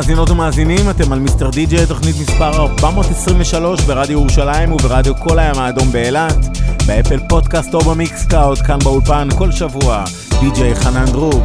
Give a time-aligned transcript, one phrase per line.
[0.00, 5.92] מאזינות ומאזינים, אתם על Mister DJ, תוכנית מספר 423 ברדיו ירושלים וברדיו כל הים האדום
[5.92, 10.04] באילת, באפל פודקאסט או ב-Mixcloud, כאן באולפן כל שבוע,
[10.40, 11.42] די.ג'יי חנן דרוב.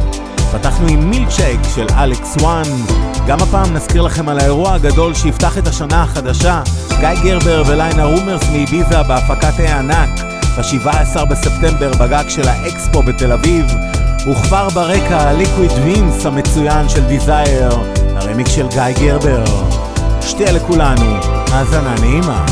[0.52, 2.62] פתחנו עם Milkshake של Alex Wann.
[3.26, 6.62] גם הפעם נזכיר לכם על האירוע הגדול שיפתח את השנה החדשה,
[7.00, 10.20] גיא גרבר וליינה רומרס מאביזה בהפקת הענק,
[10.58, 13.66] ב-17 בספטמבר בגג של האקספו בתל אביב.
[14.30, 19.44] וכבר ברקע ליקוויד וינס המצוין של דיזייר, הרמיק של גיא גרבר.
[20.20, 21.16] שתהיה לכולנו,
[21.52, 22.46] האזנה נעימה.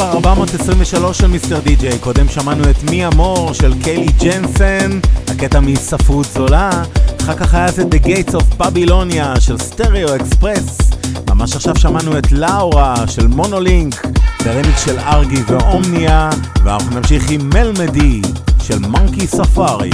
[0.00, 6.26] מספר 423 של מיסטר די-ג'יי, קודם שמענו את מי אמור של קיילי ג'נסן, הקטע מספרות
[6.34, 6.70] זולה,
[7.20, 10.78] אחר כך היה זה The Gates of Babylonia של סטריאו אקספרס,
[11.30, 14.06] ממש עכשיו שמענו את לאורה של מונולינק,
[14.44, 16.30] ברמיקס של ארגי ואומניה,
[16.64, 18.20] ואנחנו נמשיך עם מלמדי
[18.62, 19.90] של מונקי ספארי.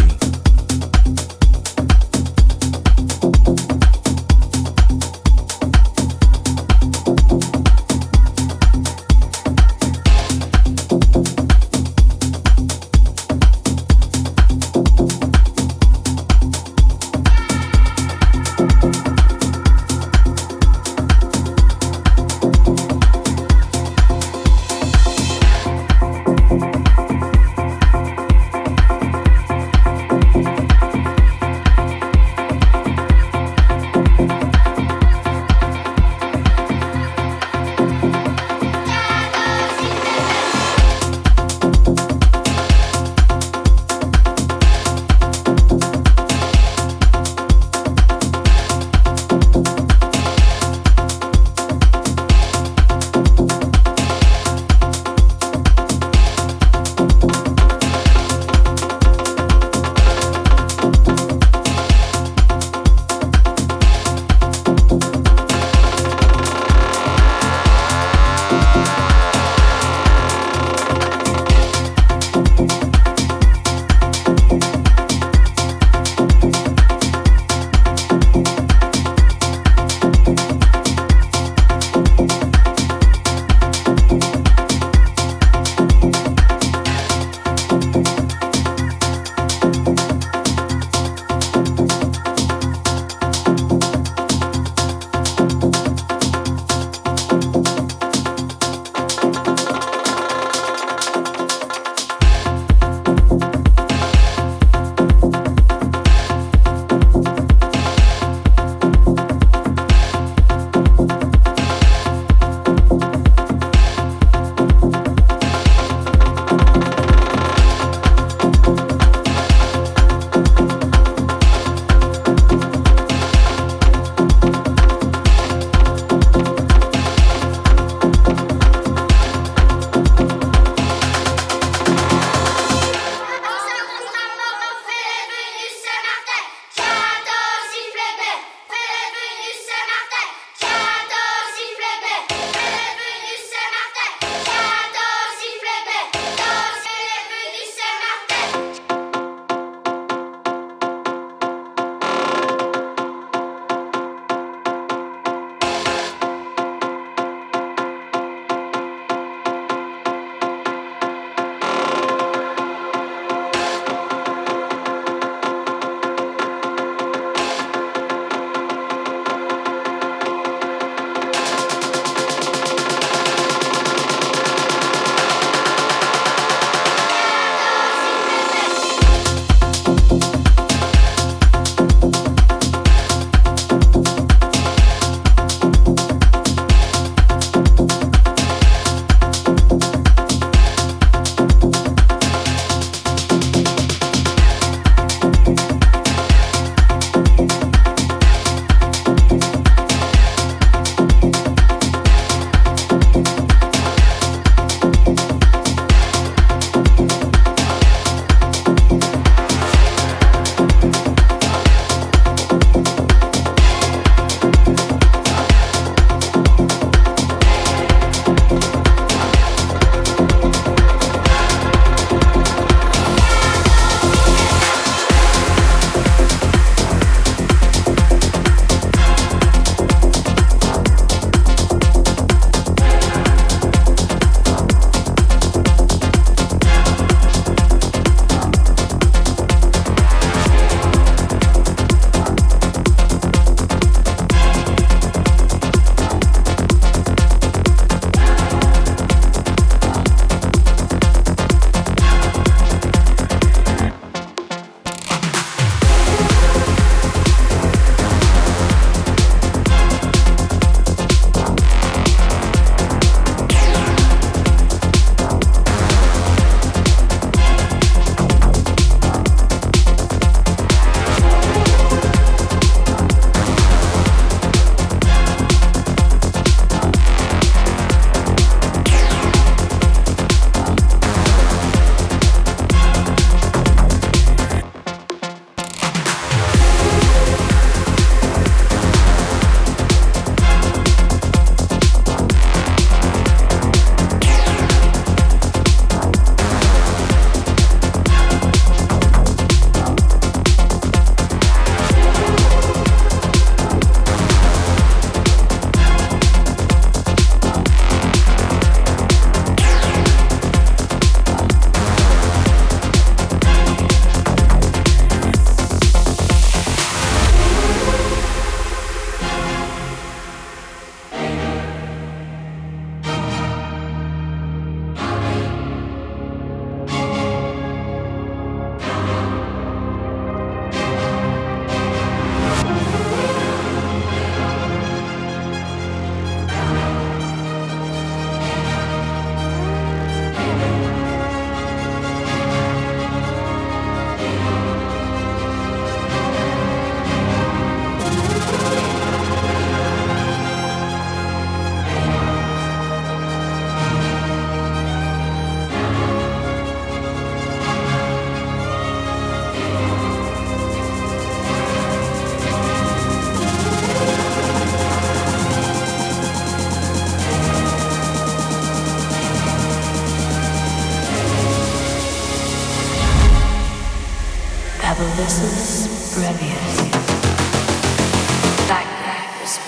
[375.26, 376.86] Abolisus brevius.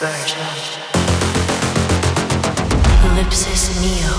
[0.01, 0.39] Virgin.
[3.05, 4.19] Ellipsis neo.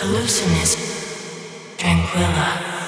[0.00, 0.76] Hallucinis
[1.78, 2.81] tranquilla.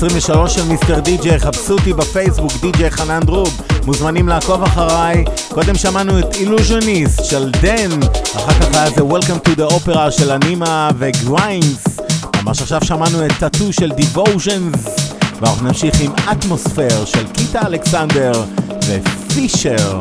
[0.00, 5.24] 423 של מיסטר די.ג'יי, חפשו אותי בפייסבוק, די.ג'יי חנן דרוב, מוזמנים לעקוב אחריי.
[5.48, 8.00] קודם שמענו את אילוז'וניסט של דן,
[8.36, 12.00] אחר כך היה זה Welcome to the Opera של אנימה וגריינס.
[12.44, 18.44] ממש עכשיו שמענו את טאטו של דיבוז'נס, ואנחנו נמשיך עם אטמוספייר של קיטה אלכסנדר
[18.86, 20.00] ופישר.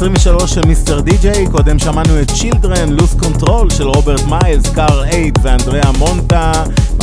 [0.00, 5.38] 423 של Mister DJ, קודם שמענו את Children, Lose Control של רוברט מיילס, קאר אייד
[5.42, 6.52] ואנדריאה מונטה,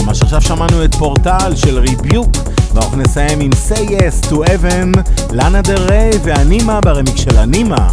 [0.01, 2.29] ממש עכשיו שמענו את פורטל של ריביוק,
[2.73, 4.99] ואנחנו נסיים עם Say Yes to Heaven,
[5.31, 7.89] לאנה דל ריי ואנימה ברמיקס של אנימה.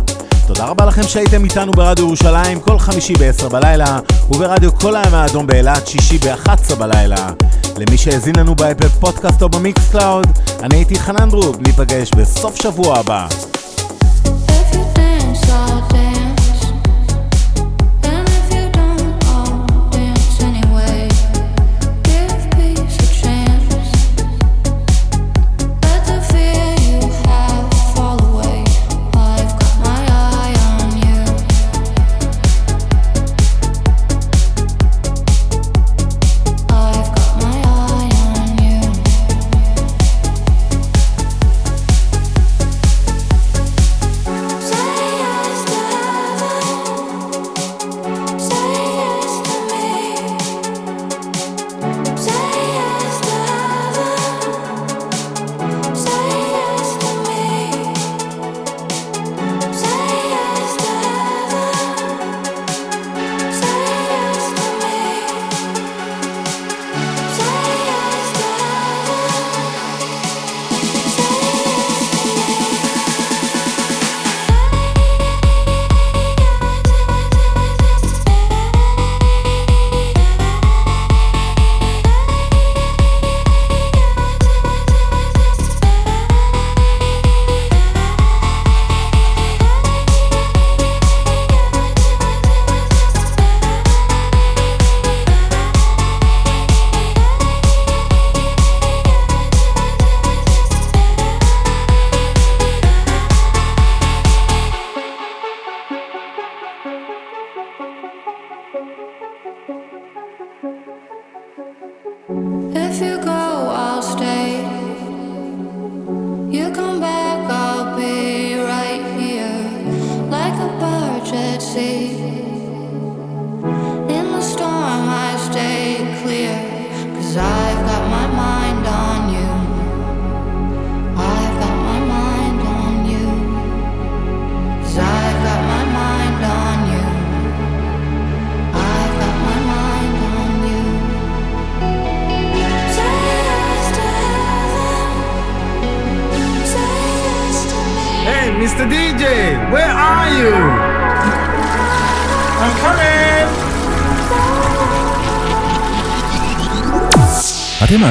[0.47, 3.99] תודה רבה לכם שהייתם איתנו ברדיו ירושלים כל חמישי ב-10 בלילה
[4.31, 7.31] וברדיו כל הים האדום באילת שישי ב-11 בלילה.
[7.77, 10.27] למי שהאזין לנו באפל פודקאסט או ב-Mixcloud,
[10.63, 13.27] אני הייתי חנן דרוב, ניפגש בסוף שבוע הבא.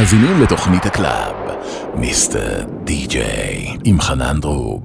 [0.03, 1.35] מאזינים לתוכנית הקלאב,
[1.95, 4.82] מיסטר די-ג'יי, עם חנן דרוב.